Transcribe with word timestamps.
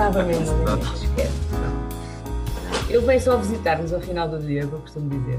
Faltava 0.00 0.22
mesmo. 0.22 0.56
Esquece. 0.94 1.34
Ele 2.88 3.04
vem 3.04 3.20
só 3.20 3.36
visitar-nos 3.36 3.92
ao 3.92 4.00
final 4.00 4.30
do 4.30 4.38
dia, 4.38 4.62
eu 4.62 4.80
costumo 4.80 5.10
dizer. 5.10 5.38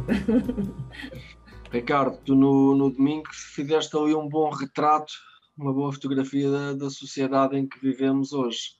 Ricardo, 1.71 2.19
tu 2.23 2.35
no, 2.35 2.75
no 2.75 2.91
domingo 2.91 3.27
fizeste 3.33 3.97
ali 3.97 4.13
um 4.13 4.29
bom 4.29 4.51
retrato, 4.51 5.11
uma 5.57 5.73
boa 5.73 5.91
fotografia 5.91 6.51
da, 6.51 6.73
da 6.73 6.91
sociedade 6.91 7.57
em 7.57 7.67
que 7.67 7.79
vivemos 7.79 8.33
hoje. 8.33 8.75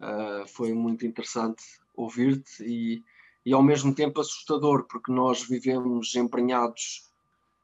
Uh, 0.00 0.46
foi 0.46 0.72
muito 0.72 1.04
interessante 1.04 1.64
ouvir-te 1.96 2.62
e, 2.62 3.02
e 3.44 3.52
ao 3.52 3.64
mesmo 3.64 3.92
tempo 3.92 4.20
assustador, 4.20 4.84
porque 4.84 5.10
nós 5.10 5.42
vivemos 5.42 6.14
emprenhados 6.14 7.10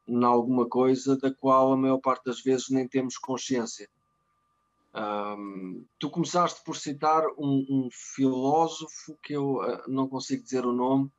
em 0.05 0.21
alguma 0.25 0.67
coisa 0.67 1.15
da 1.15 1.33
qual 1.33 1.71
a 1.71 1.77
maior 1.77 1.99
parte 1.99 2.25
das 2.25 2.41
vezes 2.41 2.69
nem 2.69 2.85
temos 2.89 3.17
consciência. 3.17 3.87
Um, 4.93 5.85
tu 5.97 6.09
começaste 6.09 6.61
por 6.65 6.75
citar 6.75 7.23
um, 7.37 7.65
um 7.69 7.89
filósofo 7.91 9.17
que 9.23 9.33
eu 9.33 9.55
uh, 9.55 9.81
não 9.87 10.07
consigo 10.07 10.43
dizer 10.43 10.65
o 10.65 10.73
nome. 10.73 11.09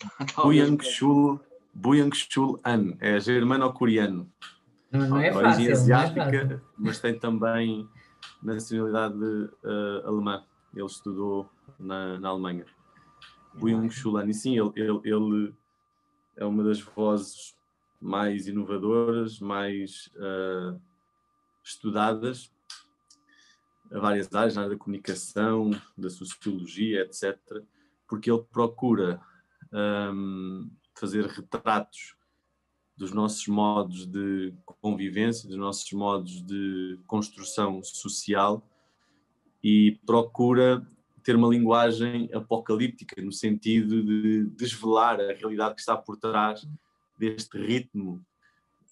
Byung-Chul 0.42 1.40
Byung-Chul 1.72 2.60
An, 2.64 2.96
é 3.00 3.18
germano-coreano. 3.20 4.30
Não, 4.90 5.08
não 5.08 5.18
é 5.18 5.32
fácil. 5.32 5.48
Origem 5.48 5.68
é 5.68 5.72
asiática, 5.72 6.54
é 6.54 6.60
mas 6.76 7.00
tem 7.00 7.18
também 7.18 7.88
nacionalidade 8.42 9.16
uh, 9.16 10.06
alemã. 10.06 10.44
Ele 10.74 10.84
estudou 10.84 11.48
na, 11.78 12.18
na 12.18 12.28
Alemanha. 12.28 12.66
Byung-Chul 13.54 14.18
An, 14.18 14.28
e 14.28 14.34
sim, 14.34 14.58
ele, 14.58 14.72
ele, 14.74 15.00
ele 15.04 15.54
é 16.36 16.44
uma 16.44 16.64
das 16.64 16.80
vozes 16.80 17.56
mais 18.00 18.48
inovadoras, 18.48 19.38
mais 19.38 20.10
uh, 20.16 20.78
estudadas 21.62 22.52
a 23.92 23.98
várias 23.98 24.32
áreas, 24.34 24.54
na 24.54 24.62
área 24.62 24.74
da 24.74 24.78
comunicação, 24.78 25.70
da 25.96 26.08
sociologia, 26.08 27.02
etc., 27.02 27.38
porque 28.08 28.30
ele 28.30 28.42
procura 28.52 29.20
um, 29.72 30.70
fazer 30.94 31.26
retratos 31.26 32.14
dos 32.96 33.12
nossos 33.12 33.46
modos 33.48 34.06
de 34.06 34.54
convivência, 34.80 35.48
dos 35.48 35.58
nossos 35.58 35.90
modos 35.92 36.42
de 36.42 36.98
construção 37.06 37.82
social 37.82 38.62
e 39.62 39.98
procura 40.04 40.86
ter 41.22 41.36
uma 41.36 41.48
linguagem 41.48 42.28
apocalíptica 42.34 43.20
no 43.22 43.32
sentido 43.32 44.02
de 44.02 44.44
desvelar 44.56 45.20
a 45.20 45.32
realidade 45.32 45.74
que 45.74 45.80
está 45.80 45.96
por 45.96 46.16
trás 46.16 46.66
deste 47.18 47.56
ritmo 47.58 48.24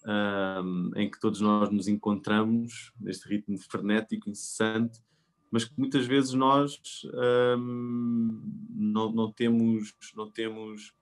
um, 0.06 0.90
em 0.96 1.10
que 1.10 1.20
todos 1.20 1.40
nós 1.40 1.70
nos 1.70 1.88
encontramos, 1.88 2.92
neste 3.00 3.28
ritmo 3.28 3.58
frenético, 3.58 4.30
incessante, 4.30 5.00
mas 5.50 5.64
que 5.64 5.74
muitas 5.76 6.06
vezes 6.06 6.32
nós 6.32 6.80
um, 7.58 8.42
não, 8.70 9.12
não, 9.12 9.32
temos, 9.32 9.94
não 10.14 10.30
temos 10.30 10.94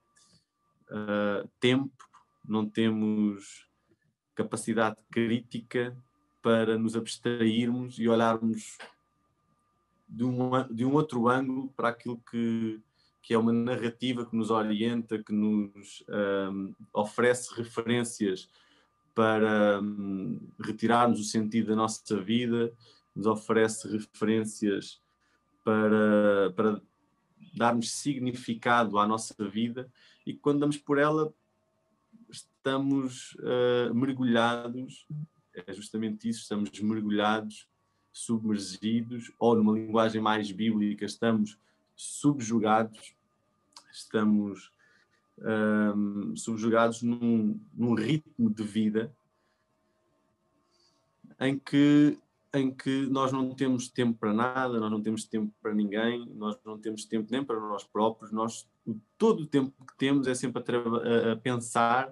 uh, 0.89 1.47
tempo, 1.59 2.09
não 2.47 2.67
temos 2.67 3.67
capacidade 4.33 4.97
crítica 5.11 5.95
para 6.41 6.77
nos 6.77 6.95
abstrairmos 6.95 7.99
e 7.99 8.07
olharmos 8.07 8.77
de 10.07 10.23
um, 10.23 10.49
de 10.73 10.85
um 10.85 10.93
outro 10.93 11.27
ângulo 11.27 11.71
para 11.75 11.89
aquilo 11.89 12.19
que, 12.31 12.81
que 13.21 13.33
é 13.33 13.37
uma 13.37 13.53
narrativa 13.53 14.25
que 14.25 14.35
nos 14.35 14.49
orienta, 14.49 15.21
que 15.21 15.33
nos 15.33 16.03
um, 16.09 16.73
oferece 16.93 17.53
referências 17.53 18.49
para 19.19 19.81
um, 19.81 20.39
retirarmos 20.61 21.19
o 21.19 21.25
sentido 21.25 21.67
da 21.67 21.75
nossa 21.75 22.21
vida, 22.21 22.71
nos 23.13 23.27
oferece 23.27 23.85
referências 23.89 25.01
para, 25.61 26.53
para 26.55 26.81
darmos 27.53 27.91
significado 27.91 28.97
à 28.97 29.05
nossa 29.05 29.35
vida 29.49 29.91
e 30.25 30.33
quando 30.33 30.61
damos 30.61 30.77
por 30.77 30.97
ela 30.97 31.33
estamos 32.29 33.35
uh, 33.41 33.93
mergulhados, 33.93 35.05
é 35.53 35.73
justamente 35.73 36.29
isso, 36.29 36.43
estamos 36.43 36.69
mergulhados, 36.79 37.67
submergidos, 38.13 39.33
ou 39.37 39.53
numa 39.53 39.73
linguagem 39.73 40.21
mais 40.21 40.49
bíblica, 40.49 41.03
estamos 41.03 41.59
subjugados, 41.93 43.13
estamos 43.91 44.71
um, 45.41 46.35
subjugados 46.35 47.01
num, 47.01 47.59
num 47.73 47.93
ritmo 47.93 48.49
de 48.49 48.63
vida 48.63 49.13
em 51.39 51.57
que 51.57 52.17
em 52.51 52.71
que 52.71 53.05
nós 53.05 53.31
não 53.31 53.53
temos 53.53 53.89
tempo 53.89 54.17
para 54.17 54.33
nada, 54.33 54.79
nós 54.79 54.89
não 54.89 55.01
temos 55.01 55.23
tempo 55.23 55.53
para 55.61 55.71
ninguém, 55.71 56.25
nós 56.33 56.57
não 56.65 56.79
temos 56.79 57.05
tempo 57.05 57.27
nem 57.29 57.43
para 57.43 57.59
nós 57.59 57.83
próprios, 57.83 58.31
nós 58.31 58.67
todo 59.19 59.43
o 59.43 59.45
tempo 59.45 59.71
que 59.85 59.95
temos 59.97 60.27
é 60.27 60.33
sempre 60.33 60.63
a, 60.75 61.33
a 61.33 61.35
pensar 61.35 62.09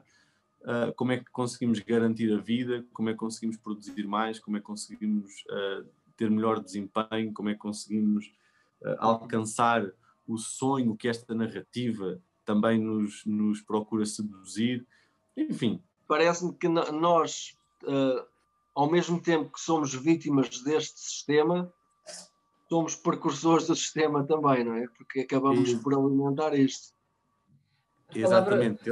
uh, 0.61 0.93
como 0.95 1.11
é 1.11 1.17
que 1.17 1.31
conseguimos 1.31 1.79
garantir 1.79 2.31
a 2.31 2.37
vida, 2.37 2.85
como 2.93 3.09
é 3.09 3.13
que 3.13 3.17
conseguimos 3.17 3.57
produzir 3.57 4.05
mais, 4.05 4.39
como 4.39 4.57
é 4.57 4.59
que 4.59 4.65
conseguimos 4.65 5.43
uh, 5.49 5.87
ter 6.15 6.29
melhor 6.29 6.61
desempenho, 6.61 7.33
como 7.33 7.49
é 7.49 7.53
que 7.53 7.59
conseguimos 7.59 8.31
uh, 8.81 8.95
alcançar 8.99 9.91
o 10.27 10.37
sonho 10.37 10.95
que 10.95 11.07
esta 11.07 11.33
narrativa 11.33 12.21
também 12.47 12.79
nos, 12.79 13.25
nos 13.25 13.61
procura 13.61 14.05
seduzir, 14.05 14.87
enfim. 15.35 15.83
Parece-me 16.07 16.53
que 16.53 16.69
nós, 16.69 17.57
uh, 17.83 18.25
ao 18.73 18.89
mesmo 18.89 19.21
tempo 19.21 19.51
que 19.51 19.59
somos 19.59 19.93
vítimas 19.93 20.61
deste 20.63 20.97
sistema, 20.97 21.71
somos 22.69 22.95
precursores 22.95 23.67
do 23.67 23.75
sistema 23.75 24.23
também, 24.23 24.63
não 24.63 24.75
é? 24.75 24.87
Porque 24.97 25.19
acabamos 25.19 25.69
e... 25.69 25.77
por 25.77 25.93
alimentar 25.93 26.57
isto. 26.57 26.95
Exatamente. 28.15 28.89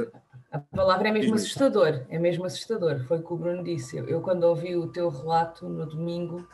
A 0.52 0.58
palavra 0.58 1.08
é 1.08 1.12
mesmo 1.12 1.34
assustador, 1.34 2.04
é 2.10 2.18
mesmo 2.18 2.44
assustador, 2.44 3.02
foi 3.06 3.18
o 3.18 3.22
que 3.22 3.32
o 3.32 3.36
Bruno 3.36 3.64
disse. 3.64 3.96
Eu, 3.96 4.20
quando 4.20 4.44
ouvi 4.44 4.76
o 4.76 4.88
teu 4.88 5.08
relato 5.08 5.66
no 5.66 5.86
domingo, 5.86 6.46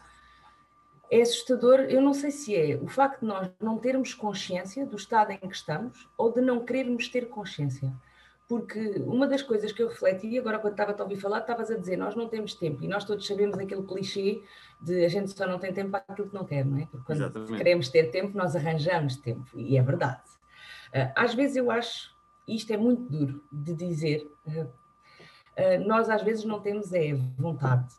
é 1.12 1.20
assustador, 1.20 1.80
eu 1.80 2.00
não 2.00 2.14
sei 2.14 2.30
se 2.30 2.56
é 2.56 2.74
o 2.76 2.88
facto 2.88 3.20
de 3.20 3.26
nós 3.26 3.50
não 3.60 3.76
termos 3.76 4.14
consciência 4.14 4.86
do 4.86 4.96
estado 4.96 5.30
em 5.30 5.36
que 5.36 5.54
estamos 5.54 6.08
ou 6.16 6.32
de 6.32 6.40
não 6.40 6.64
querermos 6.64 7.06
ter 7.06 7.28
consciência. 7.28 7.92
Porque 8.48 8.80
uma 9.00 9.26
das 9.26 9.42
coisas 9.42 9.72
que 9.72 9.82
eu 9.82 9.88
refleti, 9.88 10.38
agora 10.38 10.58
quando 10.58 10.72
estava 10.72 10.96
a 10.98 11.02
ouvir 11.02 11.16
falar, 11.16 11.40
estavas 11.40 11.70
a 11.70 11.76
dizer, 11.76 11.98
nós 11.98 12.16
não 12.16 12.28
temos 12.28 12.54
tempo, 12.54 12.82
e 12.82 12.88
nós 12.88 13.04
todos 13.04 13.26
sabemos 13.26 13.58
aquele 13.58 13.82
clichê 13.82 14.42
de 14.80 15.04
a 15.04 15.08
gente 15.08 15.30
só 15.36 15.46
não 15.46 15.58
tem 15.58 15.70
tempo 15.70 15.90
para 15.90 16.02
aquilo 16.08 16.30
que 16.30 16.34
não 16.34 16.46
quer, 16.46 16.64
não 16.64 16.78
é? 16.78 16.86
Porque 16.86 17.04
quando 17.04 17.18
Exatamente. 17.18 17.56
queremos 17.58 17.88
ter 17.90 18.10
tempo, 18.10 18.36
nós 18.36 18.56
arranjamos 18.56 19.16
tempo, 19.16 19.46
e 19.54 19.76
é 19.76 19.82
verdade. 19.82 20.22
Ah, 20.94 21.12
às 21.14 21.34
vezes 21.34 21.56
eu 21.56 21.70
acho, 21.70 22.16
e 22.48 22.56
isto 22.56 22.72
é 22.72 22.76
muito 22.78 23.02
duro 23.02 23.44
de 23.52 23.74
dizer, 23.74 24.26
ah, 24.48 24.66
ah, 25.58 25.78
nós 25.86 26.08
às 26.08 26.22
vezes 26.22 26.44
não 26.44 26.58
temos 26.58 26.90
é 26.94 27.12
vontade, 27.36 27.94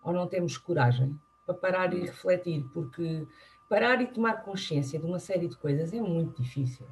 ou 0.00 0.12
não 0.12 0.28
temos 0.28 0.56
coragem 0.56 1.18
para 1.44 1.54
parar 1.54 1.94
e 1.94 2.00
refletir, 2.00 2.64
porque 2.72 3.26
parar 3.68 4.00
e 4.00 4.06
tomar 4.06 4.42
consciência 4.42 4.98
de 4.98 5.06
uma 5.06 5.18
série 5.18 5.48
de 5.48 5.56
coisas 5.56 5.92
é 5.92 6.00
muito 6.00 6.42
difícil. 6.42 6.86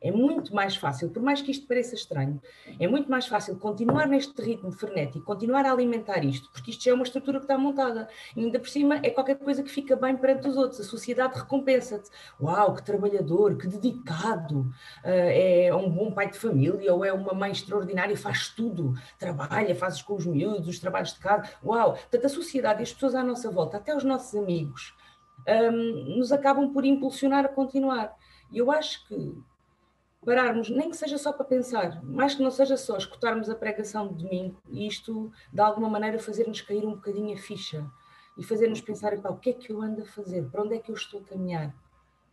É 0.00 0.12
muito 0.12 0.54
mais 0.54 0.76
fácil, 0.76 1.08
por 1.08 1.22
mais 1.22 1.40
que 1.40 1.50
isto 1.50 1.66
pareça 1.66 1.94
estranho, 1.94 2.40
é 2.78 2.86
muito 2.86 3.10
mais 3.10 3.26
fácil 3.26 3.56
continuar 3.56 4.06
neste 4.06 4.40
ritmo 4.42 4.70
frenético, 4.70 5.24
continuar 5.24 5.64
a 5.64 5.72
alimentar 5.72 6.22
isto, 6.22 6.50
porque 6.52 6.70
isto 6.70 6.84
já 6.84 6.90
é 6.90 6.94
uma 6.94 7.02
estrutura 7.02 7.38
que 7.38 7.44
está 7.44 7.56
montada. 7.56 8.06
E 8.36 8.44
ainda 8.44 8.58
por 8.60 8.68
cima 8.68 9.00
é 9.02 9.08
qualquer 9.08 9.38
coisa 9.38 9.62
que 9.62 9.70
fica 9.70 9.96
bem 9.96 10.14
perante 10.16 10.48
os 10.48 10.56
outros. 10.56 10.80
A 10.80 10.84
sociedade 10.84 11.38
recompensa-te. 11.38 12.10
Uau, 12.40 12.74
que 12.74 12.82
trabalhador, 12.82 13.56
que 13.56 13.66
dedicado, 13.66 14.60
uh, 14.60 14.70
é 15.04 15.74
um 15.74 15.90
bom 15.90 16.12
pai 16.12 16.30
de 16.30 16.38
família 16.38 16.92
ou 16.94 17.02
é 17.02 17.12
uma 17.12 17.32
mãe 17.32 17.50
extraordinária, 17.50 18.16
faz 18.16 18.50
tudo, 18.50 18.94
trabalha, 19.18 19.74
faz 19.74 20.02
com 20.02 20.14
os 20.14 20.26
miúdos, 20.26 20.68
os 20.68 20.78
trabalhos 20.78 21.14
de 21.14 21.20
casa. 21.20 21.48
Uau, 21.64 21.92
portanto, 21.92 22.26
a 22.26 22.28
sociedade 22.28 22.80
e 22.80 22.82
as 22.82 22.92
pessoas 22.92 23.14
à 23.14 23.22
nossa 23.22 23.50
volta, 23.50 23.78
até 23.78 23.96
os 23.96 24.04
nossos 24.04 24.34
amigos, 24.38 24.94
um, 25.48 26.18
nos 26.18 26.32
acabam 26.32 26.70
por 26.70 26.84
impulsionar 26.84 27.46
a 27.46 27.48
continuar. 27.48 28.14
E 28.52 28.58
eu 28.58 28.70
acho 28.70 29.06
que 29.08 29.34
pararmos, 30.26 30.68
nem 30.68 30.90
que 30.90 30.96
seja 30.96 31.16
só 31.16 31.32
para 31.32 31.44
pensar, 31.44 32.02
mais 32.04 32.34
que 32.34 32.42
não 32.42 32.50
seja 32.50 32.76
só 32.76 32.96
escutarmos 32.96 33.48
a 33.48 33.54
pregação 33.54 34.08
de 34.08 34.24
domingo 34.24 34.60
e 34.68 34.84
isto, 34.84 35.30
de 35.52 35.60
alguma 35.60 35.88
maneira, 35.88 36.18
fazer-nos 36.18 36.60
cair 36.62 36.84
um 36.84 36.96
bocadinho 36.96 37.32
a 37.32 37.38
ficha 37.38 37.88
e 38.36 38.42
fazer-nos 38.42 38.80
pensar, 38.80 39.14
o 39.14 39.36
que 39.36 39.50
é 39.50 39.52
que 39.52 39.70
eu 39.70 39.80
ando 39.80 40.02
a 40.02 40.04
fazer? 40.04 40.44
Para 40.50 40.62
onde 40.62 40.74
é 40.74 40.78
que 40.80 40.90
eu 40.90 40.96
estou 40.96 41.20
a 41.20 41.22
caminhar? 41.22 41.72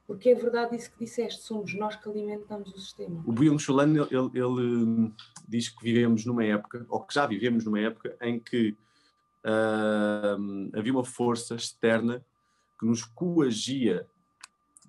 Porque 0.08 0.30
é 0.30 0.36
verdade 0.36 0.76
isso 0.76 0.92
que 0.92 1.06
disseste, 1.06 1.44
somos 1.44 1.76
nós 1.76 1.96
que 1.96 2.10
alimentamos 2.10 2.74
o 2.74 2.80
sistema. 2.80 3.24
O 3.28 3.32
Byung 3.32 3.60
Chulan, 3.60 3.94
ele, 3.94 4.32
ele, 4.34 4.44
hum, 4.44 5.14
diz 5.48 5.70
que 5.70 5.84
vivemos 5.84 6.26
numa 6.26 6.44
época, 6.44 6.88
ou 6.90 7.00
que 7.00 7.14
já 7.14 7.28
vivemos 7.28 7.64
numa 7.64 7.80
época, 7.80 8.18
em 8.22 8.40
que 8.40 8.76
uh, 9.46 10.78
havia 10.78 10.92
uma 10.92 11.06
força 11.06 11.54
externa 11.54 12.26
que 12.80 12.88
nos 12.88 13.06
coagia 13.06 14.08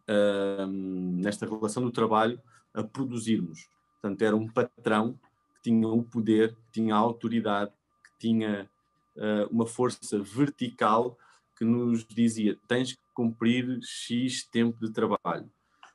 uh, 0.09 0.67
nesta 0.67 1.45
relação 1.45 1.83
do 1.83 1.93
trabalho 1.93 2.41
a 2.75 2.83
produzirmos. 2.83 3.69
Portanto, 4.01 4.23
era 4.23 4.37
um 4.37 4.49
patrão 4.49 5.19
que 5.55 5.71
tinha 5.71 5.89
o 5.89 6.03
poder, 6.03 6.55
que 6.55 6.73
tinha 6.81 6.95
a 6.95 6.99
autoridade, 6.99 7.73
que 8.05 8.29
tinha 8.29 8.69
uh, 9.17 9.49
uma 9.51 9.67
força 9.67 10.21
vertical 10.23 11.17
que 11.57 11.65
nos 11.65 12.05
dizia 12.05 12.59
tens 12.67 12.93
que 12.93 13.01
cumprir 13.15 13.79
X 13.83 14.45
tempo 14.45 14.79
de 14.85 14.93
trabalho. 14.93 15.49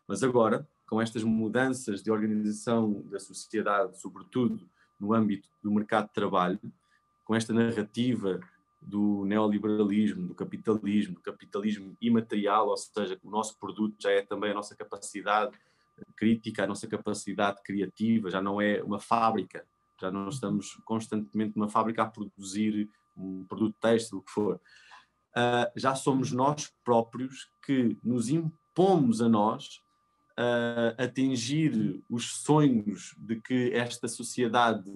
Mas 0.07 0.23
agora, 0.23 0.67
com 0.87 1.01
estas 1.01 1.23
mudanças 1.23 2.01
de 2.01 2.09
organização 2.09 3.03
da 3.03 3.19
sociedade, 3.19 3.99
sobretudo 3.99 4.67
no 4.99 5.13
âmbito 5.13 5.47
do 5.61 5.71
mercado 5.71 6.07
de 6.07 6.13
trabalho, 6.13 6.59
com 7.25 7.35
esta 7.35 7.53
narrativa 7.53 8.39
do 8.81 9.25
neoliberalismo, 9.25 10.27
do 10.27 10.33
capitalismo, 10.33 11.15
do 11.15 11.21
capitalismo 11.21 11.95
imaterial, 12.01 12.69
ou 12.69 12.77
seja, 12.77 13.19
o 13.23 13.29
nosso 13.29 13.57
produto 13.59 13.95
já 13.99 14.09
é 14.11 14.21
também 14.21 14.51
a 14.51 14.53
nossa 14.53 14.75
capacidade 14.75 15.51
crítica, 16.15 16.63
a 16.63 16.67
nossa 16.67 16.87
capacidade 16.87 17.61
criativa, 17.63 18.29
já 18.29 18.41
não 18.41 18.61
é 18.61 18.81
uma 18.83 18.99
fábrica, 18.99 19.65
já 19.99 20.11
não 20.11 20.29
estamos 20.29 20.75
constantemente 20.85 21.57
numa 21.57 21.69
fábrica 21.69 22.03
a 22.03 22.07
produzir 22.07 22.89
um 23.15 23.45
produto 23.45 23.75
têxtil, 23.81 24.19
o 24.19 24.21
que 24.21 24.31
for. 24.31 24.55
Uh, 25.35 25.69
já 25.75 25.93
somos 25.93 26.31
nós 26.31 26.73
próprios 26.83 27.51
que 27.65 27.97
nos 28.03 28.29
impomos 28.29 29.21
a 29.21 29.29
nós 29.29 29.81
uh, 30.39 30.95
atingir 30.97 32.01
os 32.09 32.41
sonhos 32.41 33.13
de 33.17 33.39
que 33.39 33.71
esta 33.73 34.07
sociedade 34.07 34.89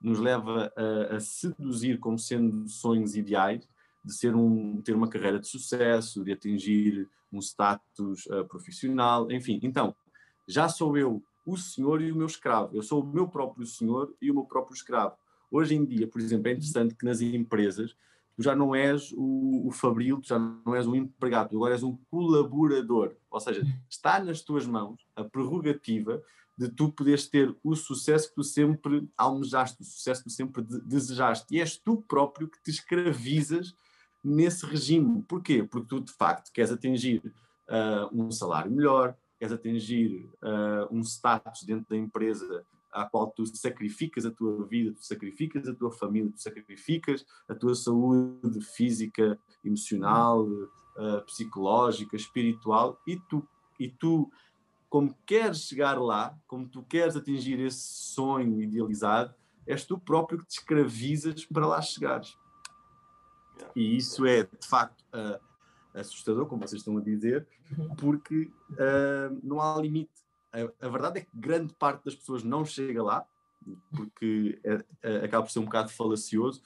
nos 0.00 0.18
leva 0.18 0.72
a, 0.76 1.16
a, 1.16 1.20
seduzir 1.20 1.98
como 1.98 2.18
sendo 2.18 2.68
sonhos 2.68 3.16
ideais, 3.16 3.68
de 4.04 4.14
ser 4.14 4.36
um, 4.36 4.80
ter 4.82 4.94
uma 4.94 5.08
carreira 5.08 5.40
de 5.40 5.48
sucesso, 5.48 6.22
de 6.22 6.32
atingir 6.32 7.08
um 7.32 7.40
status 7.40 8.26
uh, 8.26 8.44
profissional, 8.46 9.30
enfim. 9.32 9.58
Então, 9.62 9.94
já 10.46 10.68
sou 10.68 10.96
eu 10.96 11.22
o 11.46 11.56
senhor 11.56 12.00
e 12.00 12.10
o 12.10 12.16
meu 12.16 12.26
escravo. 12.26 12.74
Eu 12.74 12.82
sou 12.82 13.02
o 13.02 13.06
meu 13.06 13.28
próprio 13.28 13.66
senhor 13.66 14.14
e 14.20 14.30
o 14.30 14.34
meu 14.34 14.44
próprio 14.44 14.74
escravo. 14.74 15.14
Hoje 15.50 15.74
em 15.74 15.84
dia, 15.84 16.06
por 16.06 16.20
exemplo, 16.20 16.48
é 16.48 16.52
interessante 16.52 16.94
que 16.94 17.04
nas 17.04 17.20
empresas 17.20 17.94
tu 18.34 18.42
já 18.42 18.56
não 18.56 18.74
és 18.74 19.12
o, 19.12 19.68
o 19.68 19.70
fabril, 19.70 20.20
tu 20.20 20.28
já 20.28 20.38
não 20.38 20.74
és 20.74 20.86
um 20.86 20.94
empregado, 20.94 21.50
tu 21.50 21.56
agora 21.56 21.74
és 21.74 21.82
um 21.82 21.96
colaborador. 22.10 23.14
Ou 23.30 23.40
seja, 23.40 23.62
está 23.88 24.18
nas 24.18 24.40
tuas 24.40 24.66
mãos 24.66 25.06
a 25.14 25.22
prerrogativa 25.22 26.22
de 26.56 26.68
tu 26.68 26.90
poderes 26.90 27.28
ter 27.28 27.54
o 27.62 27.74
sucesso 27.74 28.28
que 28.28 28.36
tu 28.36 28.44
sempre 28.44 29.08
almejaste, 29.16 29.82
o 29.82 29.84
sucesso 29.84 30.22
que 30.22 30.30
tu 30.30 30.32
sempre 30.32 30.62
de 30.62 30.80
desejaste. 30.80 31.54
E 31.54 31.60
és 31.60 31.76
tu 31.76 32.02
próprio 32.08 32.48
que 32.48 32.62
te 32.62 32.70
escravizas 32.70 33.74
nesse 34.22 34.64
regime. 34.64 35.22
Porquê? 35.22 35.62
Porque 35.62 35.88
tu, 35.88 36.00
de 36.00 36.12
facto, 36.12 36.52
queres 36.52 36.72
atingir 36.72 37.22
uh, 37.68 38.08
um 38.12 38.30
salário 38.30 38.70
melhor, 38.70 39.16
queres 39.38 39.52
atingir 39.52 40.28
uh, 40.42 40.94
um 40.94 41.02
status 41.02 41.64
dentro 41.64 41.86
da 41.88 41.96
empresa 41.96 42.64
à 42.92 43.04
qual 43.04 43.30
tu 43.30 43.44
sacrificas 43.44 44.24
a 44.24 44.30
tua 44.30 44.64
vida, 44.64 44.92
tu 44.92 45.04
sacrificas 45.04 45.68
a 45.68 45.74
tua 45.74 45.90
família, 45.90 46.30
tu 46.30 46.40
sacrificas 46.40 47.26
a 47.48 47.54
tua 47.54 47.74
saúde 47.74 48.60
física, 48.60 49.38
emocional, 49.64 50.46
uh, 50.46 51.24
psicológica, 51.26 52.14
espiritual, 52.14 53.00
e 53.06 53.18
tu, 53.18 53.46
e 53.80 53.88
tu, 53.88 54.30
como 54.88 55.16
queres 55.26 55.62
chegar 55.62 56.00
lá, 56.00 56.38
como 56.46 56.68
tu 56.68 56.84
queres 56.84 57.16
atingir 57.16 57.58
esse 57.58 57.82
sonho 57.82 58.62
idealizado, 58.62 59.34
és 59.66 59.84
tu 59.84 59.98
próprio 59.98 60.38
que 60.38 60.46
te 60.46 60.58
escravizas 60.58 61.44
para 61.46 61.66
lá 61.66 61.80
chegares. 61.82 62.36
E 63.74 63.96
isso 63.96 64.24
é, 64.26 64.44
de 64.44 64.66
facto, 64.66 65.04
uh, 65.12 65.40
assustador, 65.94 66.46
como 66.46 66.66
vocês 66.66 66.80
estão 66.80 66.96
a 66.98 67.00
dizer, 67.00 67.46
uhum. 67.76 67.94
porque 67.96 68.50
uh, 68.72 69.40
não 69.42 69.60
há 69.60 69.80
limite. 69.80 70.10
A, 70.52 70.86
a, 70.86 70.88
verdade 70.88 71.20
é 71.20 71.22
que 71.22 71.30
grande 71.34 71.74
parte 71.74 72.04
das 72.04 72.14
pessoas 72.14 72.42
não 72.42 72.64
chega 72.64 73.02
lá, 73.02 73.26
porque 73.96 74.58
é, 74.62 74.84
é, 75.02 75.16
acaba 75.24 75.44
por 75.44 75.52
ser 75.52 75.60
um 75.60 75.64
bocado 75.64 75.88
falacioso, 75.90 76.62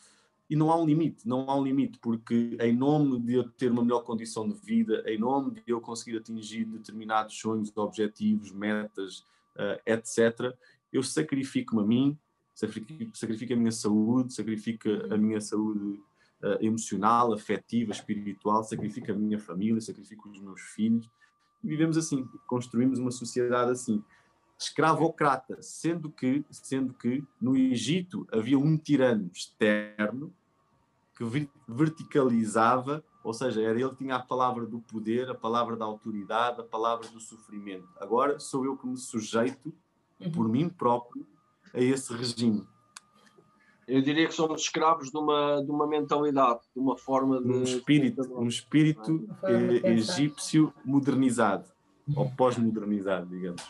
e 0.50 0.56
não 0.56 0.70
há 0.70 0.80
um 0.80 0.86
limite, 0.86 1.28
não 1.28 1.48
há 1.50 1.56
um 1.56 1.62
limite, 1.62 1.98
porque 1.98 2.56
em 2.58 2.74
nome 2.74 3.20
de 3.20 3.34
eu 3.34 3.48
ter 3.50 3.70
uma 3.70 3.82
melhor 3.82 4.00
condição 4.00 4.48
de 4.48 4.54
vida, 4.54 5.02
em 5.06 5.18
nome 5.18 5.50
de 5.50 5.62
eu 5.66 5.80
conseguir 5.80 6.16
atingir 6.16 6.64
determinados 6.64 7.38
sonhos, 7.38 7.70
objetivos, 7.76 8.50
metas, 8.50 9.18
uh, 9.56 9.78
etc., 9.84 10.54
eu 10.90 11.02
sacrifico-me 11.02 11.82
a 11.82 11.84
mim, 11.84 12.18
sacrifico, 12.54 13.16
sacrifico 13.16 13.52
a 13.52 13.56
minha 13.56 13.72
saúde, 13.72 14.32
sacrifico 14.32 14.88
a 15.10 15.18
minha 15.18 15.40
saúde 15.40 16.00
uh, 16.42 16.64
emocional, 16.64 17.32
afetiva, 17.32 17.92
espiritual, 17.92 18.64
sacrifico 18.64 19.12
a 19.12 19.14
minha 19.14 19.38
família, 19.38 19.80
sacrifico 19.80 20.28
os 20.28 20.40
meus 20.40 20.60
filhos. 20.60 21.08
E 21.62 21.68
vivemos 21.68 21.96
assim, 21.96 22.26
construímos 22.46 22.98
uma 22.98 23.10
sociedade 23.10 23.72
assim, 23.72 24.02
escravocrata, 24.58 25.60
sendo 25.62 26.10
que, 26.10 26.44
sendo 26.50 26.92
que 26.94 27.24
no 27.40 27.56
Egito 27.56 28.26
havia 28.32 28.58
um 28.58 28.76
tirano 28.76 29.30
externo 29.32 30.32
que 31.16 31.50
verticalizava, 31.66 33.04
ou 33.24 33.34
seja, 33.34 33.60
era 33.60 33.80
ele 33.80 33.90
que 33.90 33.96
tinha 33.96 34.16
a 34.16 34.22
palavra 34.22 34.64
do 34.64 34.80
poder, 34.80 35.28
a 35.28 35.34
palavra 35.34 35.76
da 35.76 35.84
autoridade, 35.84 36.60
a 36.60 36.64
palavra 36.64 37.08
do 37.08 37.18
sofrimento. 37.18 37.88
Agora 38.00 38.38
sou 38.38 38.64
eu 38.64 38.76
que 38.76 38.86
me 38.86 38.96
sujeito, 38.96 39.72
por 40.32 40.46
uhum. 40.46 40.52
mim 40.52 40.68
próprio, 40.68 41.26
a 41.74 41.80
esse 41.80 42.12
regime. 42.12 42.66
Eu 43.88 44.02
diria 44.02 44.28
que 44.28 44.34
somos 44.34 44.60
escravos 44.60 45.10
de 45.10 45.16
uma, 45.16 45.62
de 45.64 45.70
uma 45.70 45.86
mentalidade, 45.86 46.60
de 46.76 46.80
uma 46.80 46.96
forma 46.98 47.40
de. 47.40 47.50
Um 47.50 47.62
espírito, 47.62 48.20
um 48.38 48.46
espírito 48.46 49.26
é? 49.42 49.92
egípcio 49.92 50.72
modernizado, 50.84 51.64
ou 52.14 52.30
pós-modernizado, 52.32 53.26
digamos. 53.26 53.62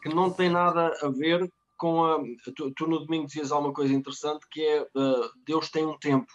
Que 0.00 0.08
não 0.08 0.30
tem 0.30 0.48
nada 0.48 0.96
a 1.02 1.08
ver 1.08 1.50
com 1.76 2.04
a. 2.04 2.22
Tu, 2.54 2.70
tu 2.76 2.86
no 2.86 3.00
domingo 3.00 3.26
dizias 3.26 3.50
alguma 3.50 3.74
coisa 3.74 3.92
interessante 3.92 4.46
que 4.48 4.62
é 4.62 4.82
uh, 4.82 5.30
Deus 5.44 5.68
tem 5.68 5.84
um 5.84 5.98
tempo 5.98 6.32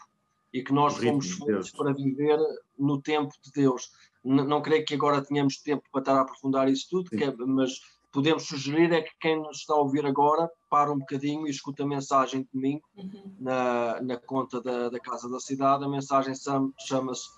e 0.54 0.62
que 0.62 0.74
nós 0.74 0.98
fomos 0.98 1.32
feitos 1.32 1.72
para 1.72 1.94
viver 1.94 2.38
no 2.78 3.02
tempo 3.02 3.34
de 3.42 3.52
Deus. 3.54 3.90
N 4.26 4.44
não 4.44 4.62
creio 4.62 4.86
que 4.86 4.94
agora 4.94 5.24
tenhamos 5.24 5.58
tempo 5.58 5.84
para 5.90 6.02
estar 6.02 6.18
a 6.18 6.22
aprofundar 6.22 6.70
isso 6.70 6.88
tudo, 6.90 7.10
é, 7.14 7.34
mas 7.46 7.80
podemos 8.12 8.48
sugerir 8.48 8.92
é 8.92 9.02
que 9.02 9.12
quem 9.20 9.38
nos 9.42 9.60
está 9.60 9.74
a 9.74 9.78
ouvir 9.78 10.06
agora 10.06 10.50
para 10.70 10.92
um 10.92 11.00
bocadinho 11.00 11.48
e 11.48 11.50
escuta 11.50 11.84
a 11.84 11.88
mensagem 11.88 12.44
de 12.44 12.50
domingo 12.54 12.84
uhum. 12.96 13.36
na, 13.40 14.02
na 14.02 14.18
conta 14.18 14.62
da, 14.62 14.90
da 14.90 15.00
Casa 15.00 15.30
da 15.30 15.40
Cidade. 15.40 15.84
A 15.84 15.90
mensagem 15.90 16.34
chama-se 16.80 17.30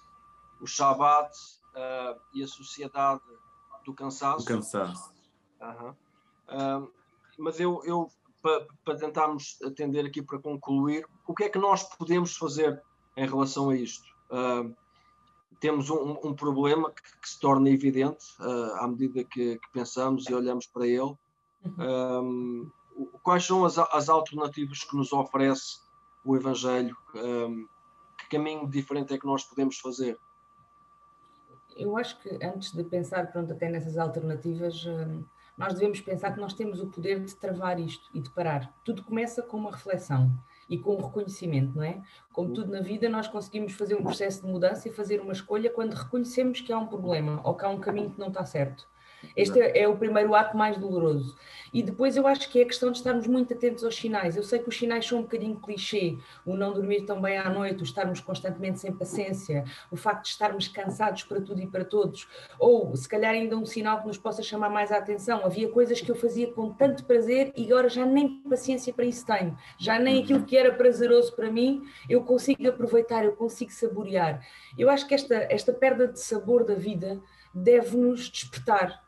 O 0.62 0.68
Shabat 0.68 1.32
uh, 1.76 2.20
e 2.34 2.44
a 2.44 2.48
Sociedade 2.48 3.22
do 3.86 3.94
Cansaço. 3.94 4.46
Do 4.46 4.46
cansaço. 4.46 5.14
Uhum. 5.62 5.90
Uh, 6.50 6.92
mas 7.38 7.60
eu, 7.60 7.82
eu 7.86 8.10
para 8.42 8.68
pa 8.84 8.96
tentarmos 8.96 9.58
atender 9.64 10.06
aqui 10.06 10.22
para 10.22 10.38
concluir, 10.38 11.08
o 11.26 11.34
que 11.34 11.46
é 11.46 11.50
que 11.50 11.58
nós 11.58 11.84
podemos 11.96 12.36
fazer 12.36 12.82
em 13.16 13.26
relação 13.26 13.70
a 13.70 13.76
isto? 13.76 14.06
Uh, 14.30 14.76
temos 15.64 15.90
um, 15.90 16.18
um 16.22 16.36
problema 16.36 16.92
que, 16.92 17.02
que, 17.22 17.30
se 17.30 17.40
torna 17.40 17.70
evidente 17.70 18.26
uh, 18.42 18.84
à 18.84 18.88
medida 18.90 19.24
que, 19.24 19.58
que, 19.58 19.72
pensamos 19.72 20.30
e 20.30 20.34
olhamos 20.34 20.68
para 20.68 20.86
ele. 20.86 21.16
Um, 21.80 22.70
quais 23.24 23.46
são 23.46 23.64
as, 23.64 23.78
as, 23.78 24.10
alternativas 24.10 24.84
que 24.84 24.94
nos 24.94 25.14
oferece 25.14 25.80
o 26.26 26.36
Evangelho? 26.36 26.94
Um, 27.16 27.66
que 28.18 28.28
caminho 28.32 28.70
diferente 28.70 29.14
é 29.14 29.18
que 29.18 29.26
nós 29.26 29.46
podemos 29.46 29.80
fazer? 29.80 30.20
Eu 31.78 31.96
acho 31.96 32.20
que 32.20 32.38
antes 32.44 32.74
de 32.74 32.84
pensar 32.84 33.32
pronto, 33.32 33.54
até 33.54 33.70
nessas 33.70 33.98
alternativas, 33.98 34.86
nós 35.58 35.74
devemos 35.76 36.02
pensar 36.02 36.34
que 36.34 36.42
nós 36.42 36.54
temos 36.54 36.82
o 36.82 36.88
poder 36.88 37.24
de 37.24 37.34
travar 37.38 37.80
isto 37.80 38.10
e 38.14 38.20
de 38.20 38.30
parar. 38.32 38.70
Tudo 38.84 39.02
começa 39.02 39.42
com 39.42 39.56
uma 39.56 39.72
reflexão 39.72 40.30
e 40.70 40.78
com 40.78 40.96
o 40.96 41.06
reconhecimento, 41.08 41.76
não 41.76 41.84
é? 41.84 42.02
Como 42.32 42.54
tudo 42.54 42.72
na 42.72 42.82
vida, 42.82 43.10
nós 43.10 43.28
conseguimos 43.28 43.74
fazer 43.74 43.96
um 43.96 44.04
processo 44.04 44.46
de 44.46 44.52
mudança 44.52 44.88
e 44.88 44.92
fazer 44.92 45.22
uma 45.22 45.34
escolha 45.34 45.70
quando 45.70 45.94
reconhecemos 45.94 46.62
que 46.62 46.72
há 46.72 46.78
um 46.78 46.88
problema 46.88 47.42
ou 47.44 47.56
que 47.56 47.66
há 47.66 47.70
um 47.70 47.80
caminho 47.80 48.12
que 48.12 48.20
não 48.20 48.28
está 48.28 48.46
certo. 48.46 48.88
Este 49.36 49.60
é, 49.60 49.82
é, 49.84 49.88
o 49.88 49.98
primeiro 49.98 50.36
ato 50.36 50.56
mais 50.56 50.78
doloroso. 50.78 51.36
E 51.74 51.82
depois 51.82 52.16
eu 52.16 52.28
acho 52.28 52.50
que 52.50 52.60
é 52.60 52.64
a 52.64 52.68
questão 52.68 52.92
de 52.92 53.00
estarmos 53.00 53.26
muito 53.26 53.52
atentos 53.52 53.84
aos 53.84 53.96
sinais. 53.96 54.38
Eu 54.38 54.44
sei 54.44 54.60
que 54.60 54.70
os 54.70 54.78
sinais 54.78 55.06
são 55.06 55.20
um 55.20 55.22
bocadinho 55.24 55.60
clichê, 55.60 56.18
o 56.46 56.56
não 56.56 56.72
dormir 56.72 57.02
tão 57.06 57.20
bem 57.20 57.38
à 57.38 57.50
noite, 57.50 57.82
o 57.82 57.84
estarmos 57.84 58.20
constantemente 58.20 58.80
sem 58.80 58.94
paciência, 58.94 59.64
o 59.90 59.96
facto 59.96 60.24
de 60.24 60.30
estarmos 60.30 60.68
cansados 60.68 61.24
para 61.24 61.42
tudo 61.42 61.62
e 61.62 61.68
para 61.68 61.84
todos, 61.84 62.28
ou 62.60 62.96
se 62.96 63.10
calhar 63.10 63.34
ainda 63.34 63.58
um 63.58 63.66
sinal 63.66 64.02
que 64.02 64.08
nos 64.08 64.20
possa 64.20 64.44
chamar 64.44 64.70
mais 64.70 64.92
a 64.92 64.98
atenção. 64.98 65.44
Havia 65.44 65.68
coisas 65.70 66.00
que 66.00 66.12
eu 66.12 66.16
fazia 66.16 66.52
com 66.54 66.72
tanto 66.72 67.06
prazer 67.06 67.52
e 67.58 67.66
agora 67.66 67.90
já 67.90 68.06
nem 68.06 68.42
paciência 68.44 68.94
para 68.94 69.06
isso 69.06 69.26
tenho. 69.26 69.58
Já 69.80 69.98
nem 69.98 70.22
aquilo 70.22 70.44
que 70.44 70.56
era 70.56 70.72
prazeroso 70.72 71.36
para 71.36 71.50
mim 71.50 71.82
eu 72.08 72.24
consigo 72.24 72.68
aproveitar, 72.68 73.26
eu 73.26 73.34
consigo 73.34 73.72
saborear. 73.72 74.46
Eu 74.78 74.90
acho 74.90 75.08
que 75.08 75.16
esta, 75.16 75.36
esta 75.50 75.74
perda 75.74 76.08
de 76.08 76.20
sabor 76.20 76.64
da 76.64 76.76
vida 76.76 77.20
deve-nos 77.54 78.30
despertar 78.30 79.03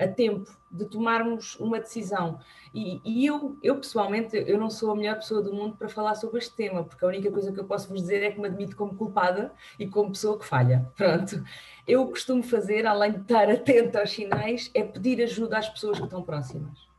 a 0.00 0.08
tempo 0.08 0.50
de 0.70 0.84
tomarmos 0.86 1.56
uma 1.60 1.78
decisão. 1.78 2.40
E, 2.72 3.00
e, 3.04 3.26
eu, 3.26 3.58
eu, 3.62 3.76
pessoalmente, 3.76 4.36
eu 4.46 4.58
não 4.58 4.70
sou 4.70 4.92
a 4.92 4.96
melhor 4.96 5.16
pessoa 5.16 5.42
do 5.42 5.52
mundo 5.52 5.76
para 5.76 5.88
falar 5.88 6.14
sobre 6.14 6.38
este 6.38 6.54
tema, 6.54 6.84
porque 6.84 7.04
a 7.04 7.08
única 7.08 7.30
coisa 7.30 7.52
que 7.52 7.60
eu 7.60 7.64
posso 7.64 7.88
vos 7.88 8.00
dizer 8.00 8.22
é 8.22 8.30
que 8.30 8.40
me 8.40 8.46
admito 8.46 8.76
como 8.76 8.94
culpada 8.94 9.52
e 9.78 9.86
como 9.86 10.10
pessoa 10.10 10.38
que 10.38 10.46
falha. 10.46 10.90
Pronto. 10.96 11.44
Eu 11.86 12.06
costumo 12.06 12.42
fazer, 12.42 12.86
além 12.86 13.12
de 13.12 13.20
estar 13.20 13.50
atenta 13.50 14.00
aos 14.00 14.10
sinais, 14.10 14.70
é 14.74 14.82
pedir 14.82 15.22
ajuda 15.22 15.58
às 15.58 15.68
pessoas 15.68 15.98
que 15.98 16.04
estão 16.04 16.22
próximas 16.22 16.89